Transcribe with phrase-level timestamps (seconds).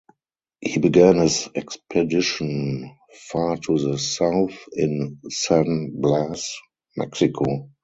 [0.61, 6.57] He began his expedition far to the south in San Blas,
[6.97, 7.69] Mexico.